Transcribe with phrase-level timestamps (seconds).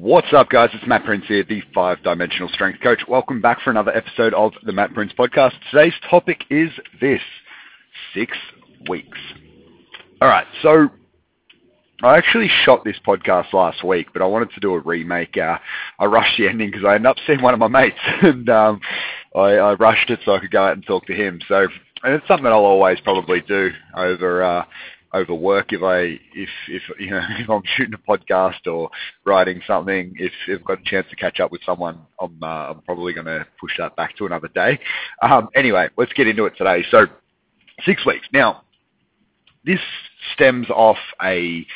[0.00, 0.70] What's up, guys?
[0.74, 3.00] It's Matt Prince here, the five dimensional strength coach.
[3.08, 5.54] Welcome back for another episode of the Matt Prince podcast.
[5.72, 7.20] Today's topic is this
[8.14, 8.38] six
[8.88, 9.18] weeks.
[10.22, 10.88] All right, so
[12.04, 15.36] I actually shot this podcast last week, but I wanted to do a remake.
[15.36, 15.58] Uh,
[15.98, 18.80] I rushed the ending because I ended up seeing one of my mates, and um,
[19.34, 21.40] I, I rushed it so I could go out and talk to him.
[21.48, 21.66] So
[22.04, 24.64] and it's something I'll always probably do over uh,
[25.14, 28.90] over work if I if if you know if I'm shooting a podcast or
[29.24, 30.14] writing something.
[30.18, 33.12] If, if I've got a chance to catch up with someone, I'm uh, I'm probably
[33.12, 34.78] going to push that back to another day.
[35.22, 36.84] Um, anyway, let's get into it today.
[36.90, 37.06] So
[37.84, 38.62] six weeks now.
[39.64, 39.80] This
[40.34, 41.66] stems off a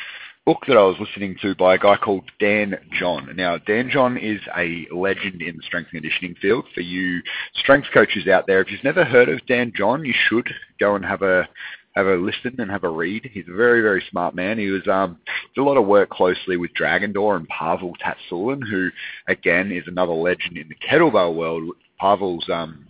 [0.45, 3.33] book that I was listening to by a guy called Dan John.
[3.35, 6.65] Now, Dan John is a legend in the strength and conditioning field.
[6.73, 7.21] For you
[7.55, 11.05] strength coaches out there, if you've never heard of Dan John, you should go and
[11.05, 11.47] have a
[11.95, 13.29] have a listen and have a read.
[13.31, 14.57] He's a very, very smart man.
[14.57, 15.17] He was um,
[15.55, 18.89] did a lot of work closely with Dragon Door and Pavel Tsatsouline, who
[19.27, 21.75] again is another legend in the kettlebell world.
[21.99, 22.85] Pavel's um,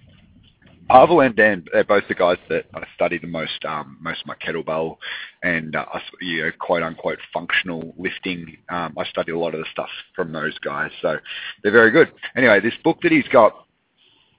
[0.90, 4.28] Pavel and Dan, they're both the guys that I study the most, um, most of
[4.28, 4.98] my kettlebell
[5.42, 5.86] and uh,
[6.22, 8.58] you know, quote unquote functional lifting.
[8.70, 11.18] Um, I study a lot of the stuff from those guys, so
[11.62, 12.12] they're very good.
[12.36, 13.62] Anyway, this book that he's got,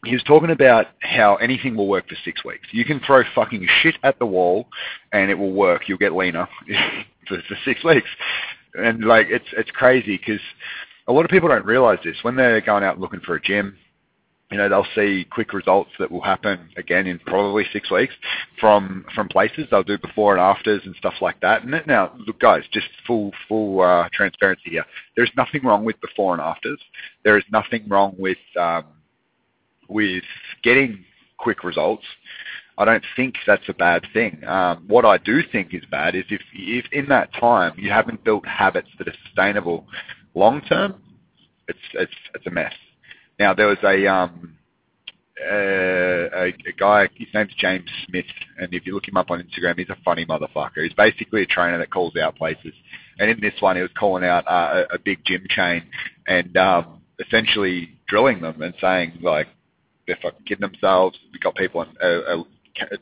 [0.04, 2.68] he was talking about how anything will work for six weeks.
[2.72, 4.66] You can throw fucking shit at the wall,
[5.12, 5.88] and it will work.
[5.88, 6.48] You'll get leaner
[7.28, 8.08] for, for six weeks,
[8.74, 10.40] and like it's it's crazy because
[11.06, 13.76] a lot of people don't realize this when they're going out looking for a gym
[14.54, 18.14] you know, they'll see quick results that will happen again in probably six weeks
[18.60, 19.66] from from places.
[19.68, 21.64] They'll do before and afters and stuff like that.
[21.64, 24.84] And now, look, guys, just full full uh, transparency here.
[25.16, 26.78] There's nothing wrong with before and afters.
[27.24, 28.84] There is nothing wrong with um,
[29.88, 30.24] with
[30.62, 31.04] getting
[31.38, 32.04] quick results.
[32.76, 34.42] I don't think that's a bad thing.
[34.44, 38.24] Um, what I do think is bad is if, if in that time you haven't
[38.24, 39.86] built habits that are sustainable
[40.34, 41.00] long term,
[41.68, 42.74] it's it's it's a mess.
[43.38, 44.56] Now there was a um,
[45.40, 47.08] uh, a, a guy.
[47.14, 48.26] His name's James Smith,
[48.58, 50.82] and if you look him up on Instagram, he's a funny motherfucker.
[50.82, 52.72] He's basically a trainer that calls out places.
[53.18, 55.84] And in this one, he was calling out uh, a, a big gym chain
[56.26, 59.46] and um, essentially drilling them and saying like
[60.06, 61.18] they're fucking kidding themselves.
[61.32, 62.44] We've got people on a, a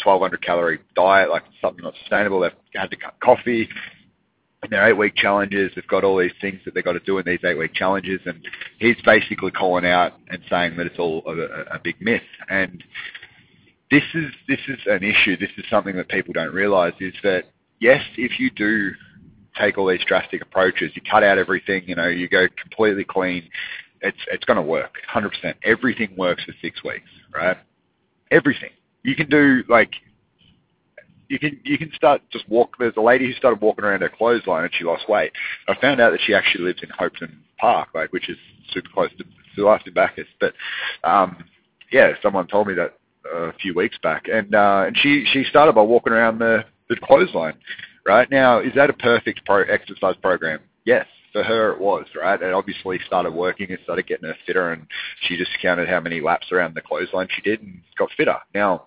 [0.05, 2.41] 1200 calorie diet, like something not sustainable.
[2.41, 3.69] They've had to cut coffee
[4.63, 5.73] in their eight week challenges.
[5.75, 8.21] They've got all these things that they've got to do in these eight week challenges,
[8.27, 8.47] and
[8.79, 12.23] he's basically calling out and saying that it's all a, a big myth.
[12.49, 12.83] And
[13.91, 15.37] this is this is an issue.
[15.37, 17.45] This is something that people don't realise is that
[17.81, 18.93] yes, if you do
[19.61, 23.49] take all these drastic approaches, you cut out everything, you know, you go completely clean,
[24.03, 25.55] it's it's going to work, 100%.
[25.65, 27.57] Everything works for six weeks, right?
[28.31, 28.71] Everything.
[29.03, 29.93] You can do like
[31.29, 32.75] you can you can start just walk.
[32.79, 35.33] There's a lady who started walking around her clothesline and she lost weight.
[35.69, 38.37] I found out that she actually lives in Hopetoun Park, like which is
[38.73, 39.25] super close to
[39.57, 40.27] to Bacchus.
[40.41, 40.55] But
[41.05, 41.45] um,
[41.91, 42.99] yeah, someone told me that
[43.33, 46.97] a few weeks back, and uh, and she she started by walking around the the
[46.97, 47.55] clothesline.
[48.05, 50.61] Right now, is that a perfect pro exercise program?
[50.85, 52.41] Yes, for her it was, right?
[52.41, 54.87] And obviously started working and started getting her fitter and
[55.23, 58.37] she just counted how many laps around the clothesline she did and got fitter.
[58.55, 58.87] Now,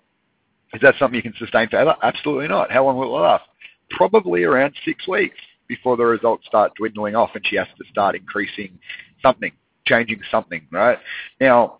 [0.72, 1.96] is that something you can sustain forever?
[2.02, 2.70] Absolutely not.
[2.70, 3.44] How long will it last?
[3.90, 8.14] Probably around six weeks before the results start dwindling off and she has to start
[8.14, 8.78] increasing
[9.22, 9.52] something,
[9.86, 10.98] changing something, right?
[11.40, 11.78] Now,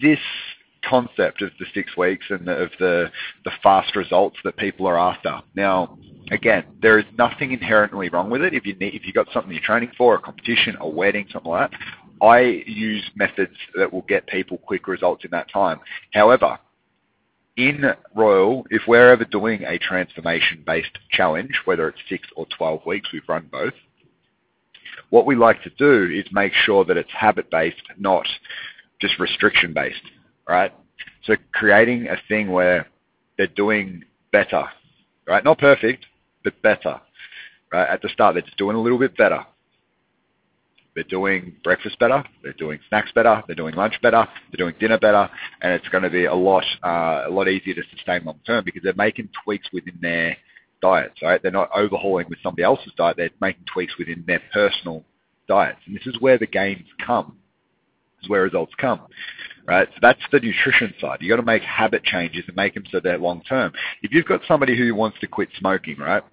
[0.00, 0.18] this
[0.88, 3.10] concept of the six weeks and the, of the,
[3.44, 5.40] the fast results that people are after.
[5.54, 5.98] Now,
[6.30, 8.54] again, there is nothing inherently wrong with it.
[8.54, 11.50] If you need, if you've got something you're training for, a competition, a wedding, something
[11.50, 11.80] like that,
[12.24, 15.80] I use methods that will get people quick results in that time.
[16.12, 16.58] However,
[17.56, 23.10] in Royal, if we're ever doing a transformation-based challenge, whether it's six or 12 weeks,
[23.12, 23.74] we've run both,
[25.10, 28.26] what we like to do is make sure that it's habit-based, not
[29.00, 30.02] just restriction-based,
[30.48, 30.72] right?
[31.24, 32.86] So creating a thing where
[33.36, 34.64] they're doing better,
[35.26, 35.44] right?
[35.44, 36.06] Not perfect,
[36.44, 37.00] but better,
[37.72, 37.88] right?
[37.88, 39.44] At the start, they're just doing a little bit better.
[40.94, 42.22] They're doing breakfast better.
[42.42, 43.42] They're doing snacks better.
[43.46, 44.26] They're doing lunch better.
[44.50, 45.30] They're doing dinner better,
[45.62, 48.64] and it's going to be a lot uh, a lot easier to sustain long term
[48.64, 50.36] because they're making tweaks within their
[50.82, 51.22] diets.
[51.22, 51.40] Right?
[51.42, 53.16] They're not overhauling with somebody else's diet.
[53.16, 55.02] They're making tweaks within their personal
[55.48, 57.38] diets, and this is where the gains come.
[58.18, 59.00] This is where results come.
[59.64, 61.18] Right, so that's the nutrition side.
[61.20, 63.72] You got to make habit changes and make them so they're long term.
[64.02, 66.24] If you've got somebody who wants to quit smoking, right,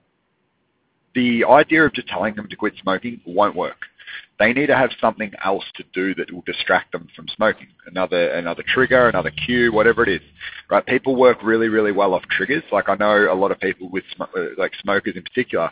[1.13, 3.85] the idea of just telling them to quit smoking won't work
[4.39, 7.67] they need to have something else to do that will distract them from smoking.
[7.87, 10.21] Another another trigger, another cue, whatever it is.
[10.69, 10.85] Right?
[10.85, 12.63] People work really really well off triggers.
[12.71, 15.69] Like I know a lot of people with sm- uh, like smokers in particular,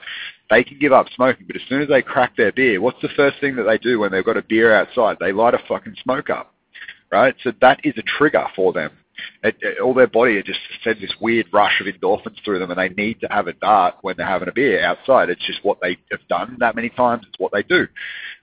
[0.49, 3.09] they can give up smoking, but as soon as they crack their beer, what's the
[3.15, 5.17] first thing that they do when they've got a beer outside?
[5.19, 6.53] They light a fucking smoke up.
[7.11, 7.35] Right?
[7.43, 8.91] So that is a trigger for them.
[9.43, 12.79] It, it, all their body just sends this weird rush of endorphins through them, and
[12.79, 15.29] they need to have a dart when they're having a beer outside.
[15.29, 17.25] It's just what they have done that many times.
[17.27, 17.87] It's what they do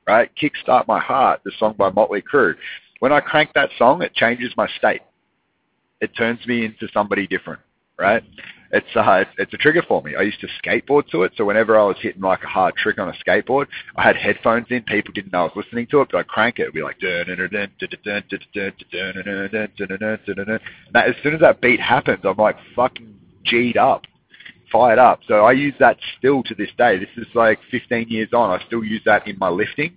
[0.06, 0.31] right?
[0.40, 2.55] Kickstart My Heart, the song by Motley Crue.
[3.00, 5.02] When I crank that song, it changes my state.
[6.00, 7.60] It turns me into somebody different,
[7.99, 8.23] right?
[8.75, 10.17] It's uh, it's, it's a trigger for me.
[10.17, 12.99] I used to skateboard to it, so whenever I was hitting like a hard trick
[12.99, 14.82] on a skateboard, I had headphones in.
[14.82, 16.62] People didn't know I was listening to it, but I crank it.
[16.62, 17.29] It'd be like that.
[20.96, 23.14] As soon as that beat happens, I'm like fucking
[23.44, 24.02] g'd up,
[24.73, 25.20] fired up.
[25.29, 26.99] So I use that still to this day.
[26.99, 28.50] This is like 15 years on.
[28.50, 29.94] I still use that in my lifting.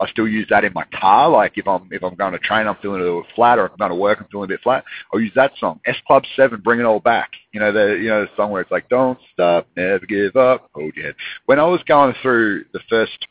[0.00, 1.28] I still use that in my car.
[1.28, 3.72] Like if I'm if I'm going to train, I'm feeling a little flat, or if
[3.72, 4.84] I'm going to work, I'm feeling a bit flat.
[5.12, 5.80] I'll use that song.
[5.86, 7.30] S Club Seven, Bring It All Back.
[7.52, 10.70] You know the you know the song where it's like Don't stop, never give up,
[10.74, 11.14] hold your head.
[11.46, 13.26] When I was going through the first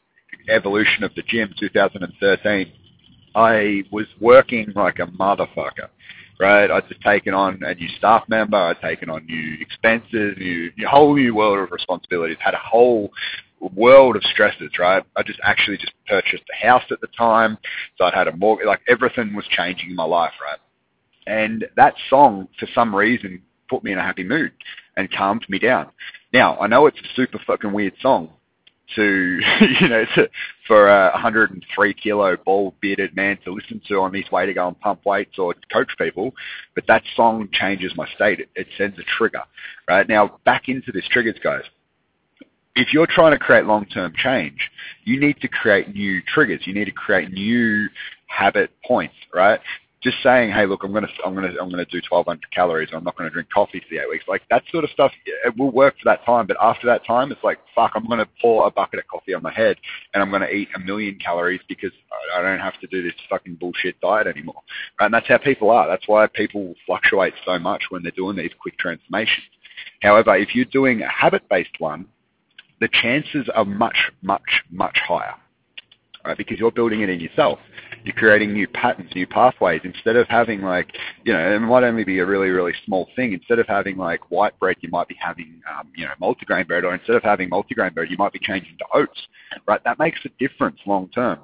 [0.49, 2.71] evolution of the gym, 2013,
[3.35, 5.89] I was working like a motherfucker
[6.39, 6.69] right?
[6.69, 10.87] I'd just taken on a new staff member, I'd taken on new expenses, new, new
[10.87, 13.11] whole new world of responsibilities, had a whole
[13.73, 15.03] world of stresses, right?
[15.15, 17.57] I just actually just purchased a house at the time,
[17.97, 20.59] so I'd had a mortgage, like everything was changing in my life, right?
[21.27, 24.51] And that song, for some reason, put me in a happy mood
[24.95, 25.89] and calmed me down.
[26.33, 28.29] Now, I know it's a super fucking weird song,
[28.95, 29.39] to
[29.81, 30.29] you know to,
[30.67, 34.67] for a 103 kilo bald bearded man to listen to on his way to go
[34.67, 36.33] and pump weights or coach people,
[36.75, 38.39] but that song changes my state.
[38.39, 39.43] It, it sends a trigger.
[39.87, 41.63] Right now, back into this triggers, guys.
[42.75, 44.69] If you're trying to create long-term change,
[45.03, 46.61] you need to create new triggers.
[46.65, 47.87] You need to create new
[48.27, 49.59] habit points, right?
[50.05, 52.89] just saying, hey, look, I'm gonna, I'm gonna, I'm gonna do 1,200 calories.
[52.93, 54.25] I'm not gonna drink coffee for the eight weeks.
[54.27, 56.45] Like that sort of stuff, it will work for that time.
[56.45, 59.41] But after that time, it's like, fuck, I'm gonna pour a bucket of coffee on
[59.41, 59.77] my head,
[60.13, 61.89] and I'm gonna eat a million calories because
[62.37, 64.61] I don't have to do this fucking bullshit diet anymore.
[64.99, 65.07] Right?
[65.07, 65.87] And that's how people are.
[65.87, 69.47] That's why people fluctuate so much when they're doing these quick transformations.
[70.03, 72.05] However, if you're doing a habit-based one,
[72.79, 75.35] the chances are much, much, much higher
[76.25, 76.37] right?
[76.37, 77.59] Because you're building it in yourself.
[78.03, 79.81] You're creating new patterns, new pathways.
[79.83, 80.91] Instead of having like,
[81.23, 83.33] you know, it might only be a really, really small thing.
[83.33, 86.83] Instead of having like white bread, you might be having, um, you know, multigrain bread,
[86.83, 89.27] or instead of having multigrain bread, you might be changing to oats,
[89.67, 89.83] right?
[89.83, 91.39] That makes a difference long term.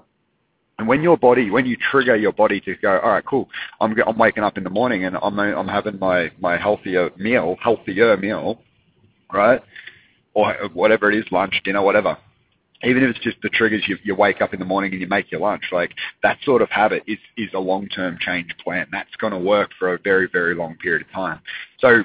[0.80, 3.50] And when your body, when you trigger your body to go, all right, cool,
[3.80, 7.56] I'm, I'm waking up in the morning and I'm, I'm having my, my healthier meal,
[7.62, 8.62] healthier meal,
[9.31, 9.62] right?
[10.33, 12.18] Or whatever it is, lunch, dinner, whatever
[12.83, 15.07] even if it's just the triggers you, you wake up in the morning and you
[15.07, 15.94] make your lunch, like
[16.24, 18.88] that sort of habit is, is a long-term change plan.
[18.92, 21.39] That's going to work for a very, very long period of time.
[21.80, 22.04] So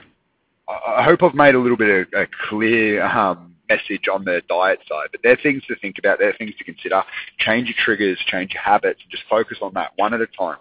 [0.69, 4.81] I hope I've made a little bit of a clear um, message on the diet
[4.89, 6.19] side, but there are things to think about.
[6.19, 7.03] There are things to consider.
[7.39, 10.59] Change your triggers, change your habits, and just focus on that one at a time.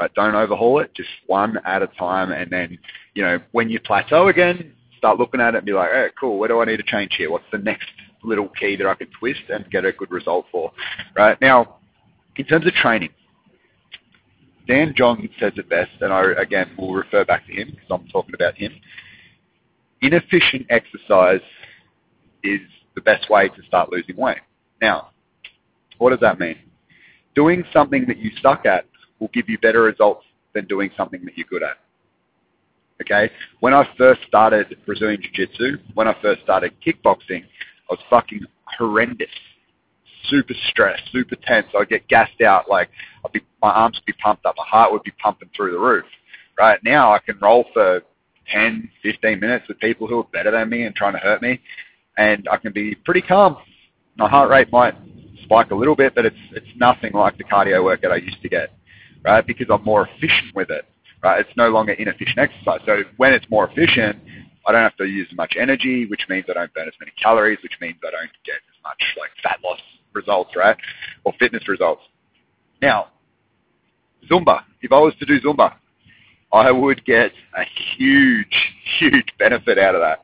[0.00, 0.12] Right?
[0.14, 2.32] Don't overhaul it, just one at a time.
[2.32, 2.78] And then,
[3.14, 4.72] you know, when you plateau again,
[5.02, 7.14] start looking at it and be like, oh, cool, what do I need to change
[7.18, 7.28] here?
[7.28, 7.88] What's the next
[8.24, 10.72] little key that I can twist and get a good result for.
[11.16, 11.76] Right now,
[12.36, 13.10] in terms of training,
[14.68, 18.08] Dan John says it best, and I again will refer back to him because I'm
[18.08, 18.72] talking about him.
[20.00, 21.40] Inefficient exercise
[22.42, 22.60] is
[22.94, 24.38] the best way to start losing weight.
[24.80, 25.10] Now,
[25.98, 26.56] what does that mean?
[27.34, 28.86] Doing something that you suck at
[29.18, 31.78] will give you better results than doing something that you're good at.
[33.00, 33.30] Okay?
[33.60, 38.44] When I first started Brazilian Jiu-Jitsu, when I first started kickboxing, I was fucking
[38.78, 39.28] horrendous.
[40.28, 41.66] Super stressed, super tense.
[41.78, 42.68] I'd get gassed out.
[42.68, 42.90] Like,
[43.24, 44.54] I'd be, my arms would be pumped up.
[44.56, 46.04] My heart would be pumping through the roof.
[46.58, 48.02] Right now, I can roll for
[48.52, 51.60] 10, 15 minutes with people who are better than me and trying to hurt me,
[52.18, 53.56] and I can be pretty calm.
[54.16, 54.94] My heart rate might
[55.42, 58.40] spike a little bit, but it's it's nothing like the cardio work that I used
[58.42, 58.70] to get,
[59.24, 59.46] right?
[59.46, 60.84] Because I'm more efficient with it,
[61.22, 61.40] right?
[61.40, 62.80] It's no longer inefficient exercise.
[62.86, 64.18] So when it's more efficient,
[64.66, 67.12] I don't have to use as much energy, which means I don't burn as many
[67.20, 69.80] calories, which means I don't get as much like fat loss
[70.12, 70.76] results, right?
[71.24, 72.02] Or fitness results.
[72.80, 73.08] Now,
[74.30, 74.62] Zumba.
[74.82, 75.74] If I was to do Zumba,
[76.52, 77.64] I would get a
[77.96, 80.20] huge, huge benefit out of that.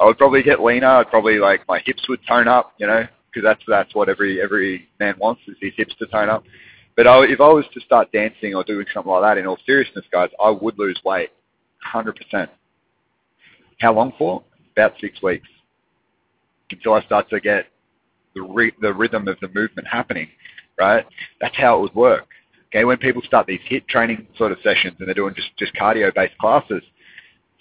[0.00, 0.86] I would probably get leaner.
[0.86, 4.42] I'd probably like my hips would tone up, you know, because that's that's what every
[4.42, 6.44] every man wants is his hips to tone up.
[6.96, 9.58] But I, if I was to start dancing or doing something like that, in all
[9.66, 11.30] seriousness, guys, I would lose weight,
[11.82, 12.50] hundred percent.
[13.80, 14.42] How long for?
[14.72, 15.48] About six weeks.
[16.70, 17.66] Until I start to get
[18.34, 20.28] the, re- the rhythm of the movement happening.
[20.78, 21.04] right?
[21.40, 22.26] That's how it would work.
[22.68, 25.74] Okay, when people start these HIIT training sort of sessions and they're doing just, just
[25.74, 26.82] cardio-based classes,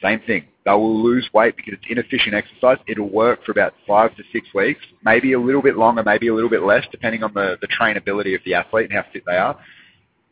[0.01, 0.45] same thing.
[0.65, 2.77] They will lose weight because it's inefficient exercise.
[2.87, 6.33] It'll work for about five to six weeks, maybe a little bit longer, maybe a
[6.33, 9.37] little bit less, depending on the, the trainability of the athlete and how fit they
[9.37, 9.57] are.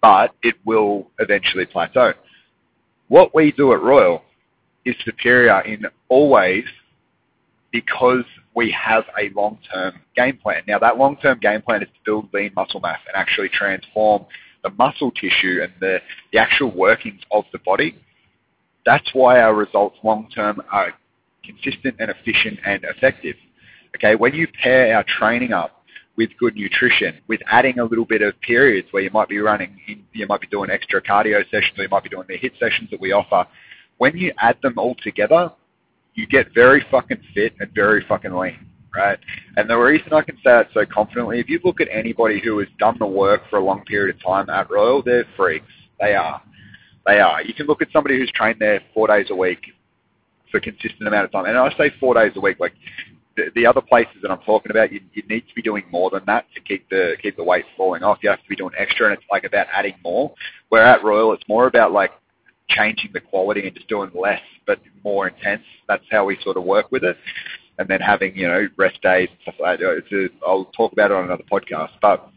[0.02, 2.14] But it will eventually plateau.
[3.08, 4.24] What we do at Royal
[4.86, 6.66] is superior in all ways
[7.72, 10.64] because we have a long-term game plan.
[10.68, 14.26] Now, that long-term game plan is to build lean muscle mass and actually transform
[14.64, 16.00] the muscle tissue and the,
[16.32, 17.96] the actual workings of the body.
[18.86, 20.94] That's why our results long-term are
[21.44, 23.36] consistent and efficient and effective.
[23.96, 25.84] Okay, when you pair our training up
[26.18, 29.80] with good nutrition, with adding a little bit of periods where you might be running,
[29.88, 32.60] in, you might be doing extra cardio sessions, or you might be doing the HIIT
[32.60, 33.48] sessions that we offer.
[33.98, 35.52] When you add them all together,
[36.16, 38.60] you get very fucking fit and very fucking lean,
[38.96, 39.18] right?
[39.58, 42.60] And the reason I can say it so confidently, if you look at anybody who
[42.60, 45.66] has done the work for a long period of time at Royal, they're freaks.
[46.00, 46.42] They are.
[47.06, 47.42] They are.
[47.42, 49.60] You can look at somebody who's trained there four days a week
[50.52, 51.46] for a consistent amount of time.
[51.46, 52.74] And I say four days a week, like
[53.36, 56.10] the, the other places that I'm talking about, you, you need to be doing more
[56.10, 58.20] than that to keep the keep the weight falling off.
[58.22, 60.34] You have to be doing extra, and it's like about adding more.
[60.70, 62.12] Where at Royal, it's more about like
[62.70, 65.64] changing the quality and just doing less but more intense.
[65.88, 67.18] That's how we sort of work with it.
[67.80, 70.04] And then having, you know, rest days and stuff like that.
[70.06, 71.90] It's a, I'll talk about it on another podcast.
[72.02, 72.30] But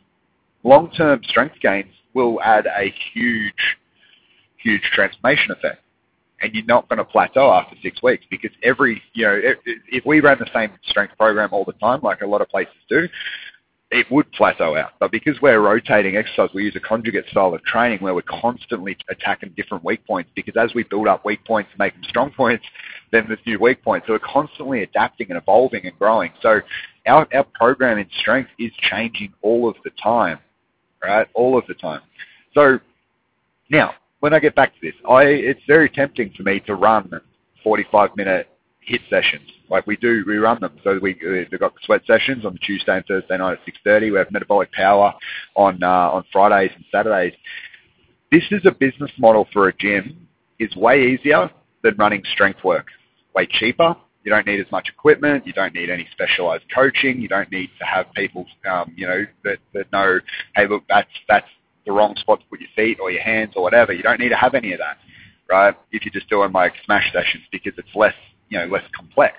[0.65, 3.77] long-term strength gains will add a huge,
[4.67, 5.81] huge transformation effect.
[6.43, 9.59] And you're not going to plateau after six weeks because every, you know, if,
[9.91, 12.75] if we ran the same strength program all the time, like a lot of places
[12.91, 13.09] do,
[13.91, 14.93] it would plateau out.
[14.99, 18.97] But because we're rotating exercise, we use a conjugate style of training where we're constantly
[19.09, 22.31] attacking different weak points because as we build up weak points and make them strong
[22.33, 22.65] points,
[23.13, 24.07] then there's new weak points.
[24.07, 26.33] So we're constantly adapting and evolving and growing.
[26.43, 26.61] So
[27.07, 30.41] our, our program in strength is changing all of the time,
[31.03, 31.29] right?
[31.33, 32.01] All of the time.
[32.53, 32.81] So
[33.71, 37.11] now, when I get back to this, I, it's very tempting for me to run
[37.63, 38.49] 45 minute
[38.89, 39.51] HIIT sessions.
[39.69, 40.79] Like we do, we run them.
[40.85, 44.13] So we we've got sweat sessions on the Tuesday and Thursday night at 6:30.
[44.13, 45.13] We have metabolic power
[45.57, 47.35] on uh, on Fridays and Saturdays.
[48.31, 50.29] This is a business model for a gym.
[50.59, 51.51] Is way easier
[51.83, 52.87] than running strength work.
[53.35, 53.97] Way cheaper.
[54.25, 55.47] You don't need as much equipment.
[55.47, 57.21] You don't need any specialized coaching.
[57.21, 60.19] You don't need to have people, um, you know, that, that know,
[60.57, 61.47] hey, look, that's that's
[61.87, 63.93] the wrong spot to put your feet or your hands or whatever.
[63.93, 64.99] You don't need to have any of that,
[65.49, 65.75] right?
[65.93, 68.15] If you're just doing like smash sessions because it's less,
[68.49, 69.37] you know, less complex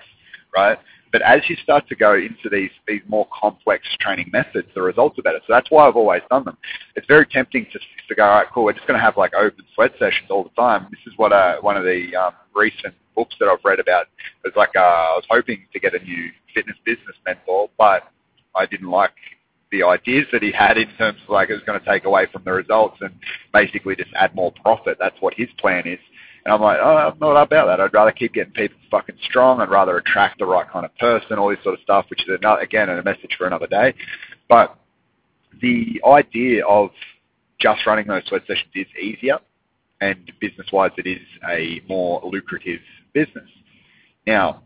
[0.54, 0.78] right?
[1.10, 5.18] But as you start to go into these, these more complex training methods, the results
[5.18, 5.38] are better.
[5.46, 6.58] So that's why I've always done them.
[6.96, 9.32] It's very tempting to, to go, all right, cool, we're just going to have like
[9.34, 10.86] open sweat sessions all the time.
[10.90, 14.06] This is what uh, one of the um, recent books that I've read about.
[14.44, 18.02] It was like uh, I was hoping to get a new fitness business mentor, but
[18.54, 19.12] I didn't like
[19.70, 22.26] the ideas that he had in terms of like it was going to take away
[22.32, 23.14] from the results and
[23.52, 24.96] basically just add more profit.
[24.98, 25.98] That's what his plan is.
[26.44, 27.80] And I'm like, oh, I'm not about that.
[27.80, 29.60] I'd rather keep getting people fucking strong.
[29.60, 32.38] I'd rather attract the right kind of person, all this sort of stuff, which is,
[32.38, 33.92] another, again, a message for another day.
[34.48, 34.78] But
[35.60, 36.90] the idea of
[37.58, 39.38] just running those sweat sessions is easier,
[40.00, 42.80] and business-wise, it is a more lucrative
[43.12, 43.50] business.
[44.26, 44.62] Now,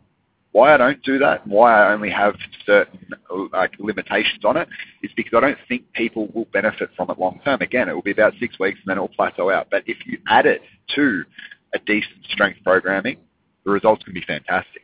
[0.53, 2.35] why I don't do that, and why I only have
[2.67, 3.09] certain
[3.53, 4.69] like limitations on it,
[5.03, 7.63] is because I don't think people will benefit from it long term.
[7.63, 9.69] Again, it will be about six weeks and then it will plateau out.
[9.71, 10.61] But if you add it
[10.95, 11.25] to
[11.75, 13.17] a decent strength programming,
[13.65, 14.83] the results can be fantastic.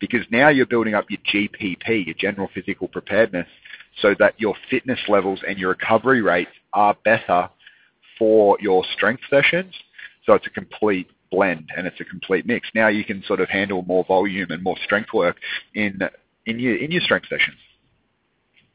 [0.00, 3.48] Because now you're building up your GPP, your general physical preparedness,
[4.02, 7.48] so that your fitness levels and your recovery rates are better
[8.18, 9.72] for your strength sessions.
[10.26, 12.68] So it's a complete blend and it's a complete mix.
[12.74, 15.36] Now you can sort of handle more volume and more strength work
[15.74, 15.98] in
[16.46, 17.58] in your in your strength sessions.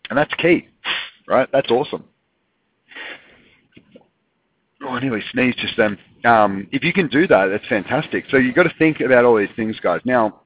[0.10, 0.68] And that's key.
[1.28, 1.48] Right?
[1.52, 2.06] That's awesome.
[4.82, 5.98] Oh, I nearly sneezed just then.
[6.26, 8.26] Um, if you can do that, that's fantastic.
[8.30, 10.02] So you've got to think about all these things, guys.
[10.06, 10.42] Now,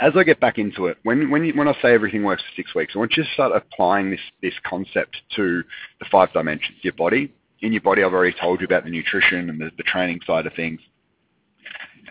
[0.00, 2.52] as I get back into it, when when, you, when I say everything works for
[2.56, 5.62] six weeks, I want you to start applying this this concept to
[6.00, 6.78] the five dimensions.
[6.82, 7.32] Your body.
[7.60, 10.46] In your body, I've already told you about the nutrition and the, the training side
[10.46, 10.80] of things,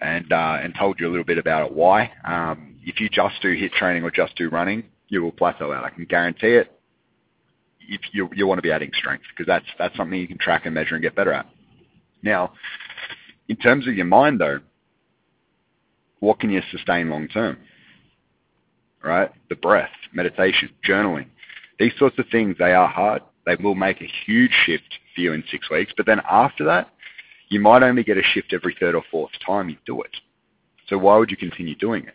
[0.02, 1.74] and uh, and told you a little bit about it.
[1.74, 2.12] Why?
[2.26, 5.84] Um, if you just do HIIT training or just do running, you will plateau out.
[5.84, 6.72] I can guarantee it.
[7.90, 10.66] If you you want to be adding strength because that's that's something you can track
[10.66, 11.48] and measure and get better at.
[12.24, 12.54] Now,
[13.48, 14.60] in terms of your mind, though,
[16.20, 17.58] what can you sustain long term?
[19.04, 19.32] Right?
[19.50, 21.28] The breath, meditation, journaling.
[21.80, 23.22] These sorts of things, they are hard.
[23.46, 25.94] They will make a huge shift for you in six weeks.
[25.96, 26.90] But then after that,
[27.50, 30.12] you might only get a shift every third or fourth time you do it.
[30.88, 32.14] So why would you continue doing it?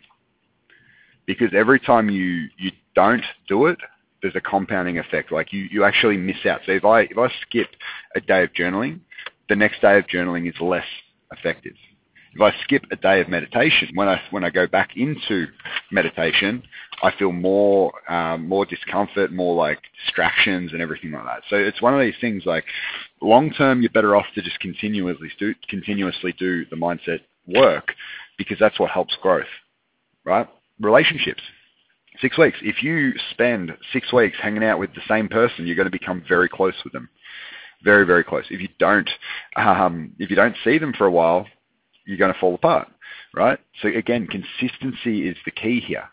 [1.25, 3.77] Because every time you, you don't do it,
[4.21, 5.31] there's a compounding effect.
[5.31, 6.61] Like you, you actually miss out.
[6.65, 7.67] So if I if I skip
[8.15, 9.01] a day of journaling,
[9.49, 10.85] the next day of journaling is less
[11.31, 11.73] effective.
[12.35, 15.47] If I skip a day of meditation, when I when I go back into
[15.91, 16.63] meditation,
[17.03, 21.43] I feel more um, more discomfort, more like distractions and everything like that.
[21.49, 22.65] So it's one of these things like
[23.21, 27.93] long term, you're better off to just continuously do continuously do the mindset work
[28.37, 29.45] because that's what helps growth,
[30.25, 30.47] right?
[30.79, 31.41] Relationships.
[32.21, 32.57] Six weeks.
[32.61, 36.23] If you spend six weeks hanging out with the same person, you're going to become
[36.27, 37.09] very close with them
[37.83, 38.45] very very close.
[38.49, 39.09] If you don't
[39.55, 41.45] um, if you don't see them for a while,
[42.05, 42.87] you're going to fall apart,
[43.33, 43.59] right?
[43.81, 46.09] So again, consistency is the key here.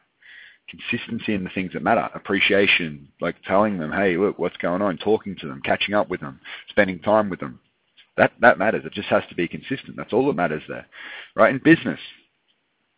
[0.69, 2.09] Consistency in the things that matter.
[2.15, 4.99] Appreciation, like telling them, hey, look, what's going on?
[4.99, 7.59] Talking to them, catching up with them, spending time with them.
[8.17, 8.85] That that matters.
[8.85, 9.97] It just has to be consistent.
[9.97, 10.87] That's all that matters there,
[11.35, 11.53] right?
[11.53, 11.99] In business,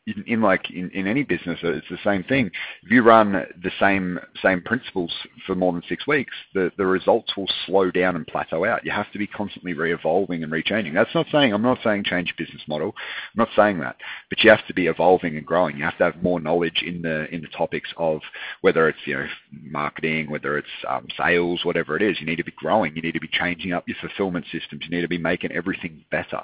[0.07, 2.51] in, like in, in any business, it's the same thing.
[2.83, 5.13] If you run the same same principles
[5.47, 8.85] for more than six weeks, the, the results will slow down and plateau out.
[8.85, 10.93] You have to be constantly re-evolving and re-changing.
[10.93, 12.95] That's not saying I'm not saying change your business model.
[12.97, 13.97] I'm not saying that,
[14.29, 15.77] but you have to be evolving and growing.
[15.77, 18.21] You have to have more knowledge in the in the topics of
[18.63, 19.27] whether it's you know
[19.63, 22.19] marketing, whether it's um, sales, whatever it is.
[22.19, 22.97] You need to be growing.
[22.97, 24.83] You need to be changing up your fulfillment systems.
[24.85, 26.41] You need to be making everything better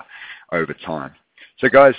[0.52, 1.14] over time.
[1.58, 1.94] So guys,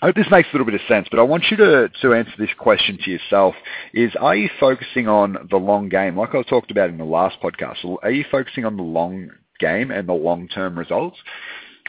[0.00, 2.14] I hope this makes a little bit of sense, but I want you to, to
[2.14, 3.56] answer this question to yourself
[3.92, 7.38] is, are you focusing on the long game, like I talked about in the last
[7.42, 7.84] podcast?
[8.02, 11.18] Are you focusing on the long game and the long-term results?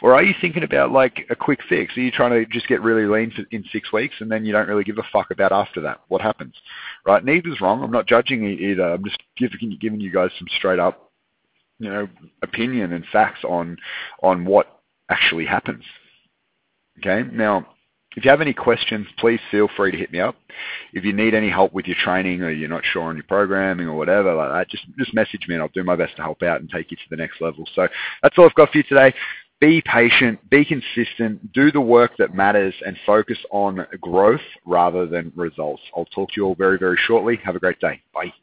[0.02, 1.96] Or are you thinking about like a quick fix?
[1.98, 4.68] Are you trying to just get really lean in six weeks and then you don't
[4.68, 6.00] really give a fuck about after that?
[6.08, 6.56] What happens?
[7.06, 7.24] Right?
[7.24, 7.84] Neither's wrong.
[7.84, 8.94] I'm not judging either.
[8.94, 11.12] I'm just giving, giving you guys some straight up,
[11.78, 12.08] you know,
[12.42, 13.78] opinion and facts on,
[14.24, 15.84] on what actually happens.
[17.00, 17.30] Okay.
[17.32, 17.68] Now,
[18.16, 20.36] if you have any questions, please feel free to hit me up.
[20.94, 23.88] If you need any help with your training or you're not sure on your programming
[23.88, 26.42] or whatever like that, just, just message me and I'll do my best to help
[26.42, 27.66] out and take you to the next level.
[27.76, 27.88] So
[28.24, 29.14] that's all I've got for you today.
[29.62, 35.34] Be patient, be consistent, do the work that matters and focus on growth rather than
[35.36, 35.82] results.
[35.96, 37.38] I'll talk to you all very, very shortly.
[37.44, 38.02] Have a great day.
[38.14, 38.34] Bye.